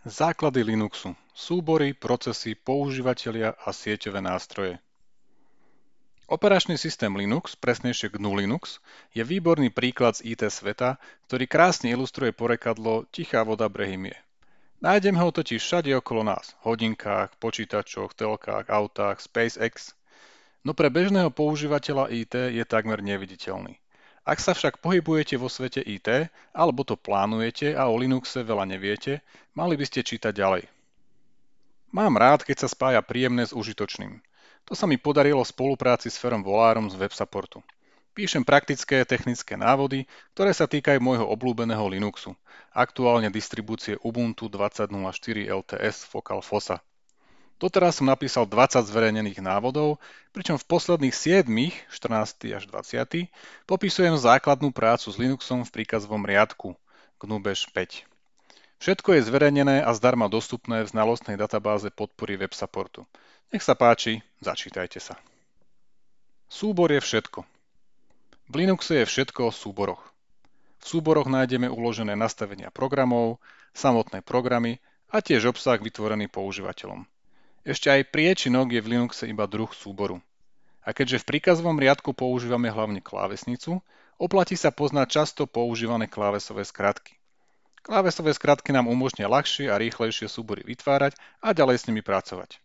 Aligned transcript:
Základy 0.00 0.64
Linuxu. 0.64 1.12
Súbory, 1.36 1.92
procesy, 1.92 2.56
používatelia 2.56 3.52
a 3.52 3.68
sieťové 3.68 4.24
nástroje. 4.24 4.80
Operačný 6.24 6.80
systém 6.80 7.12
Linux, 7.12 7.52
presnejšie 7.60 8.08
GNU 8.16 8.32
Linux, 8.32 8.80
je 9.12 9.20
výborný 9.20 9.68
príklad 9.68 10.16
z 10.16 10.32
IT 10.32 10.48
sveta, 10.48 10.96
ktorý 11.28 11.44
krásne 11.44 11.92
ilustruje 11.92 12.32
porekadlo 12.32 13.04
Tichá 13.12 13.44
voda 13.44 13.68
brehy 13.68 14.00
mie. 14.00 14.16
Nájdeme 14.80 15.20
ho 15.20 15.28
totiž 15.28 15.60
všade 15.60 15.92
okolo 15.92 16.24
nás, 16.24 16.56
hodinkách, 16.64 17.36
počítačoch, 17.36 18.16
telkách, 18.16 18.72
autách, 18.72 19.20
SpaceX. 19.20 19.92
No 20.64 20.72
pre 20.72 20.88
bežného 20.88 21.28
používateľa 21.28 22.08
IT 22.08 22.56
je 22.56 22.64
takmer 22.64 23.04
neviditeľný. 23.04 23.76
Ak 24.20 24.36
sa 24.36 24.52
však 24.52 24.84
pohybujete 24.84 25.40
vo 25.40 25.48
svete 25.48 25.80
IT, 25.80 26.28
alebo 26.52 26.84
to 26.84 26.94
plánujete 26.94 27.72
a 27.72 27.88
o 27.88 27.96
Linuxe 27.96 28.44
veľa 28.44 28.68
neviete, 28.68 29.24
mali 29.56 29.80
by 29.80 29.84
ste 29.88 30.04
čítať 30.04 30.36
ďalej. 30.36 30.68
Mám 31.90 32.20
rád, 32.20 32.46
keď 32.46 32.62
sa 32.62 32.68
spája 32.70 33.00
príjemné 33.02 33.48
s 33.48 33.56
užitočným. 33.56 34.22
To 34.68 34.78
sa 34.78 34.86
mi 34.86 35.00
podarilo 35.00 35.42
v 35.42 35.50
spolupráci 35.50 36.12
s 36.12 36.20
Ferom 36.20 36.44
Volárom 36.44 36.86
z 36.86 36.94
WebSupportu. 37.00 37.64
Píšem 38.14 38.44
praktické 38.44 39.02
technické 39.08 39.56
návody, 39.56 40.04
ktoré 40.36 40.52
sa 40.52 40.68
týkajú 40.68 41.00
môjho 41.00 41.26
obľúbeného 41.26 41.82
Linuxu, 41.88 42.36
aktuálne 42.76 43.32
distribúcie 43.32 43.96
Ubuntu 44.04 44.52
20.04 44.52 44.90
LTS 45.48 46.04
Focal 46.06 46.44
Fossa. 46.44 46.84
Doteraz 47.60 48.00
som 48.00 48.08
napísal 48.08 48.48
20 48.48 48.88
zverejnených 48.88 49.44
návodov, 49.44 50.00
pričom 50.32 50.56
v 50.56 50.64
posledných 50.64 51.12
7, 51.12 51.44
14. 51.92 52.56
až 52.56 52.64
20. 52.64 53.28
popisujem 53.68 54.16
základnú 54.16 54.72
prácu 54.72 55.12
s 55.12 55.20
Linuxom 55.20 55.68
v 55.68 55.74
príkazovom 55.76 56.24
riadku 56.24 56.72
GNU 57.20 57.36
Bash 57.36 57.68
5. 57.68 58.08
Všetko 58.80 59.12
je 59.12 59.28
zverejnené 59.28 59.84
a 59.84 59.92
zdarma 59.92 60.32
dostupné 60.32 60.88
v 60.88 60.88
znalostnej 60.88 61.36
databáze 61.36 61.92
podpory 61.92 62.40
web 62.40 62.56
supportu. 62.56 63.04
Nech 63.52 63.60
sa 63.60 63.76
páči, 63.76 64.24
začítajte 64.40 64.96
sa. 64.96 65.20
Súbor 66.48 66.88
je 66.88 67.04
všetko. 67.04 67.44
V 68.48 68.54
Linuxe 68.56 69.04
je 69.04 69.04
všetko 69.04 69.52
o 69.52 69.52
súboroch. 69.52 70.00
V 70.80 70.96
súboroch 70.96 71.28
nájdeme 71.28 71.68
uložené 71.68 72.16
nastavenia 72.16 72.72
programov, 72.72 73.36
samotné 73.76 74.24
programy 74.24 74.80
a 75.12 75.20
tiež 75.20 75.52
obsah 75.52 75.76
vytvorený 75.76 76.32
používateľom. 76.32 77.09
Ešte 77.60 77.92
aj 77.92 78.08
priečinok 78.08 78.72
je 78.72 78.80
v 78.80 78.90
Linuxe 78.96 79.28
iba 79.28 79.44
druh 79.44 79.68
súboru. 79.76 80.24
A 80.80 80.96
keďže 80.96 81.20
v 81.20 81.36
príkazovom 81.36 81.76
riadku 81.76 82.16
používame 82.16 82.72
hlavne 82.72 83.04
klávesnicu, 83.04 83.84
oplatí 84.16 84.56
sa 84.56 84.72
poznať 84.72 85.20
často 85.20 85.44
používané 85.44 86.08
klávesové 86.08 86.64
skratky. 86.64 87.20
Klávesové 87.84 88.32
skratky 88.32 88.72
nám 88.72 88.88
umožnia 88.88 89.28
ľahšie 89.28 89.68
a 89.68 89.76
rýchlejšie 89.76 90.28
súbory 90.28 90.64
vytvárať 90.64 91.16
a 91.44 91.52
ďalej 91.52 91.76
s 91.84 91.86
nimi 91.88 92.00
pracovať. 92.00 92.56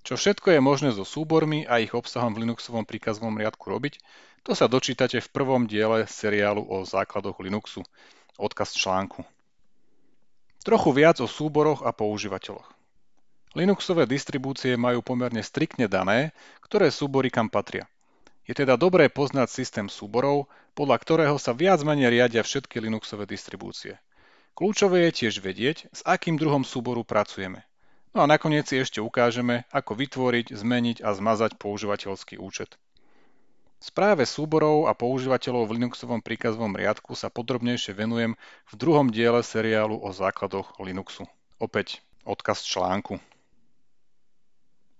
Čo 0.00 0.16
všetko 0.16 0.54
je 0.54 0.60
možné 0.64 0.96
so 0.96 1.04
súbormi 1.04 1.68
a 1.68 1.76
ich 1.82 1.92
obsahom 1.92 2.32
v 2.32 2.46
Linuxovom 2.46 2.88
príkazovom 2.88 3.36
riadku 3.36 3.68
robiť, 3.68 4.00
to 4.46 4.54
sa 4.54 4.70
dočítate 4.70 5.18
v 5.20 5.32
prvom 5.32 5.68
diele 5.68 6.08
seriálu 6.08 6.62
o 6.62 6.88
základoch 6.88 7.36
Linuxu, 7.42 7.84
odkaz 8.38 8.72
článku. 8.72 9.26
Trochu 10.62 10.90
viac 10.94 11.18
o 11.20 11.28
súboroch 11.28 11.84
a 11.84 11.90
používateľoch. 11.90 12.75
Linuxové 13.56 14.04
distribúcie 14.04 14.76
majú 14.76 15.00
pomerne 15.00 15.40
striktne 15.40 15.88
dané, 15.88 16.36
ktoré 16.60 16.92
súbory 16.92 17.32
kam 17.32 17.48
patria. 17.48 17.88
Je 18.44 18.52
teda 18.52 18.76
dobré 18.76 19.08
poznať 19.08 19.48
systém 19.48 19.88
súborov, 19.88 20.52
podľa 20.76 21.00
ktorého 21.00 21.36
sa 21.40 21.56
viac 21.56 21.80
menej 21.80 22.12
riadia 22.12 22.44
všetky 22.44 22.84
Linuxové 22.84 23.24
distribúcie. 23.24 23.96
Kľúčové 24.52 25.08
je 25.08 25.24
tiež 25.24 25.40
vedieť, 25.40 25.88
s 25.88 26.04
akým 26.04 26.36
druhom 26.36 26.68
súboru 26.68 27.00
pracujeme. 27.00 27.64
No 28.12 28.24
a 28.24 28.28
nakoniec 28.28 28.68
si 28.68 28.76
ešte 28.76 29.00
ukážeme, 29.00 29.64
ako 29.72 30.04
vytvoriť, 30.04 30.52
zmeniť 30.52 31.00
a 31.00 31.16
zmazať 31.16 31.56
používateľský 31.56 32.36
účet. 32.36 32.76
Správe 33.80 34.28
súborov 34.28 34.84
a 34.84 34.92
používateľov 34.92 35.72
v 35.72 35.80
Linuxovom 35.80 36.20
príkazovom 36.20 36.76
riadku 36.76 37.16
sa 37.16 37.32
podrobnejšie 37.32 37.96
venujem 37.96 38.36
v 38.68 38.72
druhom 38.76 39.08
diele 39.08 39.40
seriálu 39.40 39.96
o 39.96 40.12
základoch 40.12 40.76
Linuxu. 40.76 41.24
Opäť 41.56 42.04
odkaz 42.28 42.60
článku. 42.60 43.16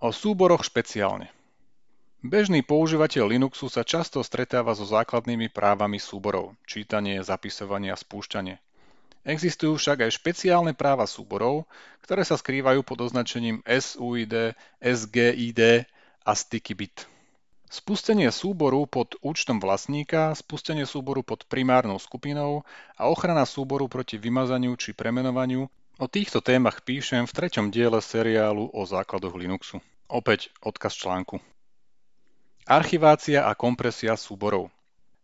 O 0.07 0.15
súboroch 0.15 0.63
špeciálne. 0.63 1.35
Bežný 2.23 2.63
používateľ 2.63 3.27
Linuxu 3.27 3.67
sa 3.67 3.83
často 3.83 4.23
stretáva 4.23 4.71
so 4.71 4.87
základnými 4.87 5.51
právami 5.51 5.99
súborov, 5.99 6.55
čítanie, 6.63 7.19
zapisovanie 7.27 7.91
a 7.91 7.99
spúšťanie. 7.99 8.55
Existujú 9.27 9.75
však 9.75 10.07
aj 10.07 10.15
špeciálne 10.15 10.79
práva 10.79 11.11
súborov, 11.11 11.67
ktoré 12.07 12.23
sa 12.23 12.39
skrývajú 12.39 12.87
pod 12.87 13.03
označením 13.03 13.67
SUID, 13.67 14.55
SGID 14.79 15.91
a 16.23 16.33
Sticky 16.39 16.79
Bit. 16.79 17.11
Spustenie 17.67 18.31
súboru 18.31 18.87
pod 18.87 19.19
účtom 19.27 19.59
vlastníka, 19.59 20.31
spustenie 20.39 20.87
súboru 20.87 21.27
pod 21.27 21.51
primárnou 21.51 21.99
skupinou 21.99 22.63
a 22.95 23.11
ochrana 23.11 23.43
súboru 23.43 23.91
proti 23.91 24.23
vymazaniu 24.23 24.71
či 24.79 24.95
premenovaniu 24.95 25.67
O 25.97 26.13
týchto 26.13 26.45
témach 26.45 26.85
píšem 26.85 27.25
v 27.25 27.33
treťom 27.33 27.73
diele 27.73 28.05
seriálu 28.05 28.69
o 28.69 28.85
základoch 28.85 29.33
Linuxu. 29.33 29.81
Opäť 30.07 30.55
odkaz 30.63 30.95
článku. 30.95 31.43
Archivácia 32.67 33.47
a 33.47 33.55
kompresia 33.59 34.15
súborov. 34.15 34.71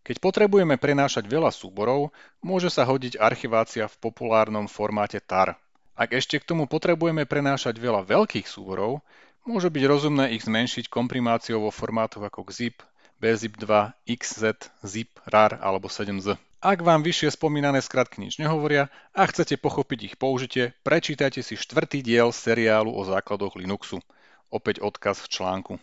Keď 0.03 0.19
potrebujeme 0.19 0.75
prenášať 0.75 1.31
veľa 1.31 1.55
súborov, 1.55 2.11
môže 2.43 2.67
sa 2.67 2.83
hodiť 2.83 3.23
archivácia 3.23 3.87
v 3.87 3.99
populárnom 4.03 4.67
formáte 4.67 5.23
TAR. 5.23 5.55
Ak 5.95 6.11
ešte 6.11 6.43
k 6.43 6.49
tomu 6.51 6.67
potrebujeme 6.67 7.23
prenášať 7.23 7.79
veľa 7.79 8.03
veľkých 8.03 8.51
súborov, 8.51 9.07
môže 9.47 9.71
byť 9.71 9.85
rozumné 9.87 10.35
ich 10.35 10.43
zmenšiť 10.43 10.91
komprimáciou 10.91 11.63
vo 11.63 11.71
formátoch 11.71 12.27
ako 12.27 12.51
XZIP, 12.51 12.83
BZIP2, 13.23 13.95
XZ, 14.19 14.43
ZIP, 14.83 15.11
RAR 15.31 15.63
alebo 15.63 15.87
7Z. 15.87 16.35
Ak 16.63 16.83
vám 16.83 17.07
vyššie 17.07 17.39
spomínané 17.39 17.79
skratky 17.83 18.23
nič 18.23 18.43
nehovoria 18.43 18.91
a 19.15 19.27
chcete 19.31 19.59
pochopiť 19.59 19.99
ich 20.11 20.15
použitie, 20.19 20.75
prečítajte 20.83 21.43
si 21.43 21.55
štvrtý 21.55 22.03
diel 22.03 22.35
seriálu 22.35 22.91
o 22.91 23.03
základoch 23.07 23.55
Linuxu. 23.55 24.03
Opäť 24.53 24.85
odkaz 24.85 25.25
v 25.25 25.33
článku. 25.33 25.75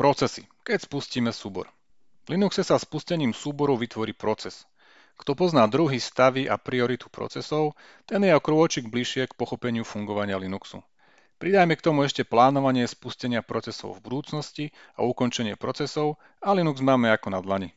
Procesy. 0.00 0.48
Keď 0.64 0.88
spustíme 0.88 1.28
súbor. 1.28 1.68
V 2.24 2.32
Linuxe 2.32 2.64
sa 2.64 2.80
spustením 2.80 3.36
súboru 3.36 3.76
vytvorí 3.76 4.16
proces. 4.16 4.64
Kto 5.20 5.36
pozná 5.36 5.68
druhy, 5.68 6.00
stavy 6.00 6.48
a 6.48 6.56
prioritu 6.56 7.12
procesov, 7.12 7.76
ten 8.08 8.24
je 8.24 8.32
o 8.32 8.40
krôčik 8.40 8.88
bližšie 8.88 9.28
k 9.28 9.36
pochopeniu 9.36 9.84
fungovania 9.84 10.40
Linuxu. 10.40 10.80
Pridajme 11.36 11.76
k 11.76 11.84
tomu 11.84 12.08
ešte 12.08 12.24
plánovanie 12.24 12.88
spustenia 12.88 13.44
procesov 13.44 14.00
v 14.00 14.08
budúcnosti 14.08 14.72
a 14.96 15.04
ukončenie 15.04 15.60
procesov 15.60 16.16
a 16.40 16.56
Linux 16.56 16.80
máme 16.80 17.12
ako 17.12 17.28
na 17.28 17.44
dlani. 17.44 17.76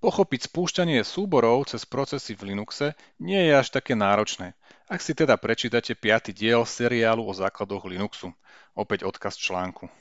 Pochopiť 0.00 0.48
spúšťanie 0.48 1.04
súborov 1.04 1.68
cez 1.68 1.84
procesy 1.84 2.32
v 2.32 2.56
Linuxe 2.56 2.96
nie 3.20 3.36
je 3.36 3.52
až 3.52 3.68
také 3.68 3.92
náročné, 3.92 4.56
ak 4.88 5.04
si 5.04 5.12
teda 5.12 5.36
prečítate 5.36 5.92
5. 5.92 6.32
diel 6.32 6.64
seriálu 6.64 7.20
o 7.20 7.36
základoch 7.36 7.84
Linuxu. 7.84 8.32
Opäť 8.72 9.04
odkaz 9.04 9.36
článku. 9.36 9.92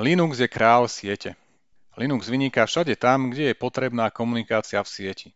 Linux 0.00 0.40
je 0.40 0.48
král 0.48 0.88
siete. 0.88 1.36
Linux 2.00 2.32
vyniká 2.32 2.64
všade 2.64 2.96
tam, 2.96 3.28
kde 3.28 3.52
je 3.52 3.60
potrebná 3.60 4.08
komunikácia 4.08 4.80
v 4.80 4.88
sieti. 4.88 5.28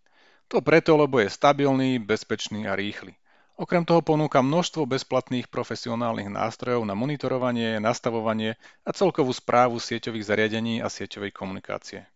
To 0.48 0.64
preto, 0.64 0.96
lebo 0.96 1.20
je 1.20 1.28
stabilný, 1.28 2.00
bezpečný 2.00 2.72
a 2.72 2.72
rýchly. 2.72 3.12
Okrem 3.60 3.84
toho 3.84 4.00
ponúka 4.00 4.40
množstvo 4.40 4.88
bezplatných 4.88 5.52
profesionálnych 5.52 6.32
nástrojov 6.32 6.88
na 6.88 6.96
monitorovanie, 6.96 7.84
nastavovanie 7.84 8.56
a 8.80 8.96
celkovú 8.96 9.36
správu 9.36 9.76
sieťových 9.76 10.24
zariadení 10.24 10.80
a 10.80 10.88
sieťovej 10.88 11.36
komunikácie. 11.36 12.08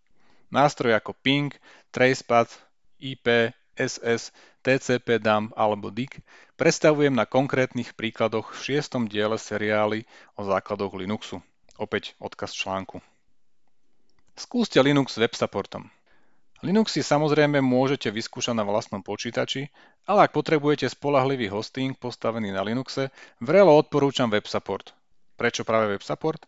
Nástroje 0.55 0.95
ako 0.95 1.19
Ping, 1.19 1.51
Tracepad, 1.91 2.47
IP, 3.03 3.51
SS, 3.75 4.31
TCP 4.63 5.19
dump 5.19 5.51
alebo 5.59 5.91
DIC 5.91 6.23
predstavujem 6.55 7.13
na 7.13 7.27
konkrétnych 7.27 7.93
príkladoch 7.99 8.55
v 8.55 8.63
šiestom 8.63 9.11
diele 9.11 9.37
seriály 9.37 10.07
o 10.39 10.47
základoch 10.47 10.95
Linuxu. 10.95 11.43
Opäť 11.75 12.15
odkaz 12.23 12.55
článku. 12.55 13.03
Skúste 14.39 14.79
Linux 14.79 15.19
web 15.19 15.35
supportom. 15.35 15.91
Linux 16.65 16.97
si 16.97 17.05
samozrejme 17.05 17.61
môžete 17.61 18.09
vyskúšať 18.09 18.57
na 18.57 18.65
vlastnom 18.65 19.05
počítači, 19.05 19.69
ale 20.09 20.25
ak 20.25 20.33
potrebujete 20.33 20.89
spolahlivý 20.89 21.53
hosting 21.53 21.93
postavený 21.93 22.55
na 22.55 22.65
Linuxe, 22.65 23.13
vrelo 23.43 23.75
odporúčam 23.77 24.33
web 24.33 24.49
support. 24.49 24.97
Prečo 25.37 25.67
práve 25.67 25.93
web 25.93 26.01
support? 26.01 26.41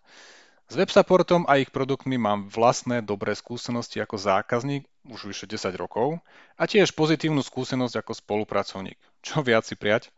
S 0.67 0.75
WebSupportom 0.75 1.47
a 1.47 1.63
ich 1.63 1.71
produktmi 1.71 2.19
mám 2.19 2.51
vlastné 2.51 2.99
dobré 2.99 3.39
skúsenosti 3.39 4.03
ako 4.03 4.19
zákazník 4.19 4.83
už 5.07 5.31
vyše 5.31 5.47
10 5.47 5.71
rokov 5.79 6.19
a 6.59 6.67
tiež 6.67 6.91
pozitívnu 6.91 7.39
skúsenosť 7.39 8.03
ako 8.03 8.13
spolupracovník. 8.19 8.99
Čo 9.23 9.47
viac 9.47 9.63
si 9.63 9.79
prijať? 9.79 10.11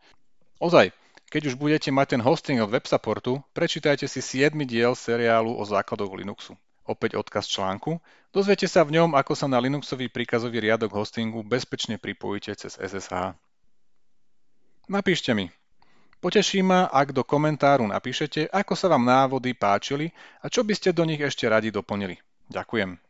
Ozaj, 0.57 0.89
keď 1.29 1.53
už 1.53 1.55
budete 1.61 1.93
mať 1.93 2.17
ten 2.17 2.21
hosting 2.25 2.57
od 2.65 2.73
WebSupportu, 2.73 3.45
prečítajte 3.53 4.09
si 4.09 4.25
7. 4.25 4.57
diel 4.65 4.97
seriálu 4.97 5.53
o 5.53 5.63
základoch 5.69 6.09
Linuxu. 6.17 6.57
Opäť 6.89 7.21
odkaz 7.21 7.45
článku. 7.45 8.01
Dozviete 8.33 8.65
sa 8.65 8.81
v 8.81 8.97
ňom, 8.97 9.13
ako 9.13 9.37
sa 9.37 9.45
na 9.45 9.61
Linuxový 9.61 10.09
príkazový 10.09 10.65
riadok 10.65 10.97
hostingu 10.97 11.45
bezpečne 11.45 12.01
pripojíte 12.01 12.57
cez 12.57 12.73
SSH. 12.73 13.37
Napíšte 14.89 15.37
mi. 15.37 15.53
Poteší 16.19 16.59
ma, 16.59 16.91
ak 16.91 17.15
do 17.15 17.23
komentáru 17.23 17.87
napíšete, 17.87 18.51
ako 18.51 18.75
sa 18.75 18.91
vám 18.91 19.07
návody 19.07 19.55
páčili 19.55 20.11
a 20.43 20.51
čo 20.51 20.67
by 20.67 20.75
ste 20.75 20.91
do 20.91 21.07
nich 21.07 21.23
ešte 21.23 21.47
radi 21.47 21.71
doplnili. 21.71 22.19
Ďakujem. 22.51 23.08